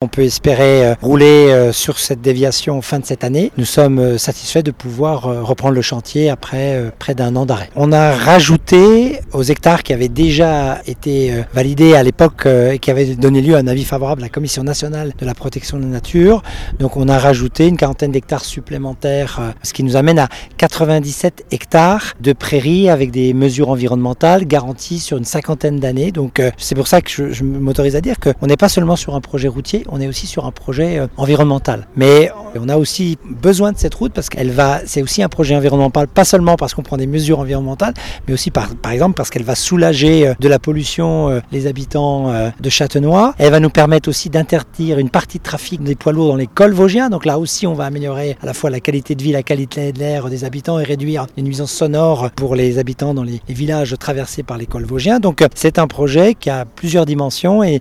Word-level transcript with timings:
On 0.00 0.06
peut 0.06 0.22
espérer 0.22 0.86
euh, 0.86 0.94
rouler 1.02 1.50
euh, 1.50 1.72
sur 1.72 1.98
cette 1.98 2.20
déviation 2.20 2.80
fin 2.82 3.00
de 3.00 3.04
cette 3.04 3.24
année. 3.24 3.50
Nous 3.58 3.64
sommes 3.64 3.98
euh, 3.98 4.16
satisfaits 4.16 4.62
de 4.62 4.70
pouvoir 4.70 5.22
reprendre 5.44 5.74
le 5.74 5.82
chantier 5.82 6.30
après 6.30 6.92
près 7.00 7.16
d'un 7.16 7.34
an 7.34 7.46
d'arrêt. 7.46 7.68
On 7.74 7.90
a 7.90 8.12
rajouté 8.12 9.18
aux 9.32 9.42
hectares 9.42 9.82
qui 9.82 9.92
avaient 9.92 10.08
déjà 10.08 10.78
été 10.86 11.42
validés 11.52 11.94
à 11.94 12.04
l'époque 12.04 12.46
et 12.46 12.78
qui 12.78 12.92
avaient 12.92 13.16
donné 13.16 13.42
lieu 13.42 13.56
à 13.56 13.58
un 13.58 13.66
avis 13.66 13.84
favorable 13.84 14.22
à 14.22 14.26
la 14.26 14.28
Commission 14.28 14.62
nationale 14.62 15.14
de 15.18 15.26
la 15.26 15.34
protection 15.34 15.78
de 15.78 15.82
la 15.82 15.88
nature. 15.88 16.44
Donc 16.78 16.96
on 16.96 17.08
a 17.08 17.18
rajouté 17.18 17.66
une 17.66 17.76
quarantaine 17.76 18.12
d'hectares 18.12 18.44
supplémentaires, 18.44 19.40
ce 19.64 19.72
qui 19.72 19.82
nous 19.82 19.96
amène 19.96 20.20
à 20.20 20.28
97 20.58 21.46
hectares 21.50 22.14
de 22.20 22.32
prairies 22.32 22.88
avec 22.88 23.10
des 23.10 23.34
mesures 23.34 23.70
environnementales 23.70 24.46
garanties 24.46 25.00
sur 25.00 25.18
une 25.18 25.24
cinquantaine 25.24 25.80
d'années. 25.80 26.12
Donc 26.12 26.40
c'est 26.56 26.76
pour 26.76 26.86
ça 26.86 27.00
que 27.00 27.10
je, 27.10 27.32
je 27.32 27.42
m'autorise 27.42 27.96
à 27.96 28.00
dire 28.00 28.16
qu'on 28.20 28.46
n'est 28.46 28.56
pas 28.56 28.68
seulement 28.68 28.96
sur 28.96 29.16
un 29.16 29.20
projet 29.20 29.48
routier, 29.48 29.84
on 29.88 30.00
est 30.00 30.06
aussi 30.06 30.26
sur 30.26 30.46
un 30.46 30.50
projet 30.50 30.98
euh, 30.98 31.06
environnemental. 31.16 31.86
Mais 31.96 32.30
on 32.56 32.68
a 32.68 32.76
aussi 32.76 33.18
besoin 33.24 33.72
de 33.72 33.78
cette 33.78 33.94
route 33.94 34.12
parce 34.12 34.28
qu'elle 34.28 34.50
va, 34.50 34.80
c'est 34.86 35.02
aussi 35.02 35.22
un 35.22 35.28
projet 35.28 35.56
environnemental, 35.56 36.08
pas 36.08 36.24
seulement 36.24 36.56
parce 36.56 36.74
qu'on 36.74 36.82
prend 36.82 36.96
des 36.96 37.06
mesures 37.06 37.38
environnementales, 37.38 37.94
mais 38.26 38.34
aussi 38.34 38.50
par, 38.50 38.70
exemple 38.90 39.14
parce 39.14 39.30
qu'elle 39.30 39.44
va 39.44 39.54
soulager 39.54 40.28
euh, 40.28 40.34
de 40.40 40.48
la 40.48 40.58
pollution 40.58 41.28
euh, 41.28 41.40
les 41.52 41.66
habitants 41.66 42.32
de 42.60 42.70
Châtenois. 42.70 43.34
Elle 43.38 43.50
va 43.50 43.60
nous 43.60 43.70
permettre 43.70 44.08
aussi 44.08 44.30
d'interdire 44.30 44.98
une 44.98 45.10
partie 45.10 45.38
de 45.38 45.42
trafic 45.42 45.82
des 45.82 45.94
poids 45.94 46.12
lourds 46.12 46.28
dans 46.28 46.36
les 46.36 46.46
cols 46.46 46.72
vosgiens. 46.72 47.10
Donc 47.10 47.24
là 47.24 47.38
aussi, 47.38 47.66
on 47.66 47.74
va 47.74 47.84
améliorer 47.84 48.36
à 48.42 48.46
la 48.46 48.54
fois 48.54 48.70
la 48.70 48.80
qualité 48.80 49.14
de 49.14 49.22
vie, 49.22 49.32
la 49.32 49.42
qualité 49.42 49.92
de 49.92 49.98
l'air 49.98 50.28
des 50.28 50.44
habitants 50.44 50.78
et 50.78 50.84
réduire 50.84 51.26
les 51.36 51.42
nuisances 51.42 51.72
sonores 51.72 52.30
pour 52.36 52.54
les 52.54 52.78
habitants 52.78 53.14
dans 53.14 53.24
les, 53.24 53.40
villages 53.48 53.96
traversés 53.98 54.42
par 54.42 54.58
les 54.58 54.66
cols 54.66 54.84
vosgiens. 54.84 55.20
Donc 55.20 55.44
c'est 55.54 55.78
un 55.78 55.86
projet 55.86 56.34
qui 56.34 56.50
a 56.50 56.64
plusieurs 56.64 57.06
dimensions 57.06 57.62
et, 57.62 57.80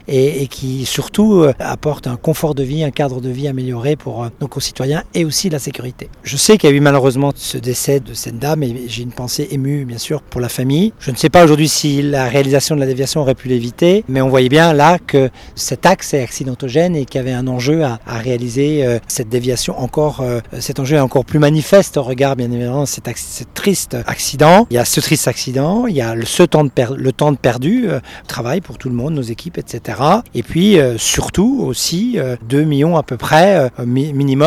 qui 0.49 0.85
surtout 0.85 1.45
apporte 1.59 2.07
un 2.07 2.15
confort 2.15 2.55
de 2.55 2.63
vie, 2.63 2.83
un 2.83 2.91
cadre 2.91 3.21
de 3.21 3.29
vie 3.29 3.47
amélioré 3.47 3.95
pour 3.95 4.23
euh, 4.23 4.29
nos 4.41 4.47
concitoyens 4.57 5.03
et 5.13 5.23
aussi 5.23 5.51
la 5.51 5.59
sécurité. 5.59 6.09
Je 6.23 6.35
sais 6.35 6.57
qu'il 6.57 6.67
y 6.67 6.73
a 6.73 6.75
eu 6.75 6.79
malheureusement 6.79 7.31
ce 7.35 7.59
décès 7.59 7.99
de 7.99 8.15
cette 8.15 8.39
dame 8.39 8.63
et 8.63 8.85
j'ai 8.87 9.03
une 9.03 9.11
pensée 9.11 9.47
émue 9.51 9.85
bien 9.85 9.99
sûr 9.99 10.23
pour 10.23 10.41
la 10.41 10.49
famille. 10.49 10.93
Je 10.99 11.11
ne 11.11 11.15
sais 11.15 11.29
pas 11.29 11.43
aujourd'hui 11.43 11.67
si 11.67 12.01
la 12.01 12.27
réalisation 12.27 12.73
de 12.73 12.79
la 12.79 12.87
déviation 12.87 13.21
aurait 13.21 13.35
pu 13.35 13.49
l'éviter, 13.49 14.03
mais 14.07 14.19
on 14.19 14.29
voyait 14.29 14.49
bien 14.49 14.73
là 14.73 14.97
que 14.97 15.29
cet 15.53 15.85
axe 15.85 16.15
est 16.15 16.23
accidentogène 16.23 16.95
et 16.95 17.05
qu'il 17.05 17.19
y 17.19 17.23
avait 17.23 17.33
un 17.33 17.47
enjeu 17.47 17.83
à, 17.83 17.99
réaliser 18.07 18.83
euh, 18.83 18.97
cette 19.07 19.29
déviation 19.29 19.79
encore, 19.79 20.21
euh, 20.21 20.39
cet 20.59 20.79
enjeu 20.79 20.97
est 20.97 21.01
encore 21.01 21.23
plus 21.23 21.37
manifeste 21.37 21.97
au 21.97 22.03
regard 22.03 22.35
bien 22.35 22.49
évidemment 22.51 22.81
de 22.81 22.87
cet, 22.87 23.07
triste 23.53 23.95
accident. 24.07 24.65
Il 24.71 24.73
y 24.73 24.79
a 24.79 24.85
ce 24.85 24.99
triste 25.01 25.27
accident, 25.27 25.85
il 25.85 25.95
y 25.95 26.01
a 26.01 26.15
le, 26.15 26.25
ce 26.25 26.41
temps 26.41 26.63
de, 26.63 26.71
le 26.95 27.11
temps 27.11 27.31
de 27.31 27.37
perdu, 27.37 27.89
travail 28.27 28.61
pour 28.61 28.79
tout 28.79 28.89
le 28.89 28.95
monde, 28.95 29.13
nos 29.13 29.21
équipes, 29.21 29.59
etc. 29.59 29.99
Et 30.33 30.41
puis 30.41 30.79
surtout 30.97 31.61
aussi 31.63 32.17
2 32.49 32.57
euh, 32.57 32.65
millions 32.65 32.97
à 32.97 33.03
peu 33.03 33.17
près 33.17 33.69
euh, 33.79 33.85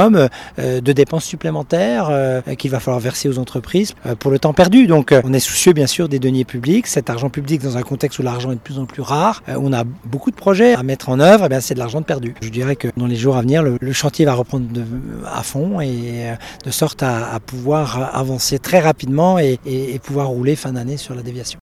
euh, 0.01 0.81
de 0.81 0.93
dépenses 0.93 1.25
supplémentaires 1.25 2.11
qu'il 2.59 2.71
va 2.71 2.81
falloir 2.81 3.01
verser 3.01 3.29
aux 3.29 3.39
entreprises 3.39 3.95
pour 4.19 4.31
le 4.31 4.39
temps 4.39 4.53
perdu. 4.53 4.87
Donc 4.87 5.15
on 5.25 5.33
est 5.33 5.41
soucieux 5.41 5.73
bien 5.73 5.87
sûr 5.87 6.09
des 6.09 6.19
deniers 6.19 6.45
publics, 6.45 6.87
cet 6.87 7.11
argent 7.11 7.29
public 7.29 7.63
dans 7.63 7.77
un 7.77 7.83
contexte 7.83 8.19
où 8.19 8.23
l'argent 8.23 8.53
est 8.53 8.57
de 8.57 8.61
plus 8.61 8.79
en 8.79 8.87
plus 8.87 9.03
rare, 9.03 9.43
on 9.49 9.73
a 9.73 9.85
beaucoup 10.05 10.31
de 10.31 10.37
projets 10.37 10.75
à 10.75 10.83
mettre 10.83 11.09
en 11.09 11.21
œuvre, 11.21 11.49
bien 11.49 11.61
c'est 11.61 11.75
de 11.75 11.79
l'argent 11.79 12.03
perdu. 12.03 12.35
Je 12.43 12.49
dirais 12.49 12.77
que 12.77 12.89
dans 12.97 13.07
les 13.07 13.17
jours 13.17 13.37
à 13.37 13.43
venir, 13.43 13.63
le, 13.63 13.93
chantier 13.93 14.25
va 14.25 14.35
reprendre 14.35 14.67
à 15.27 15.43
fond 15.43 15.81
et 15.81 16.33
de 16.65 16.71
sorte 16.71 17.03
à, 17.03 17.39
pouvoir 17.45 18.15
avancer 18.15 18.59
très 18.59 18.81
rapidement 18.81 19.39
et 19.39 19.59
pouvoir 20.03 20.29
rouler 20.29 20.57
fin 20.57 20.73
d'année 20.73 20.97
sur 20.97 21.15
la 21.15 21.23
déviation. 21.23 21.59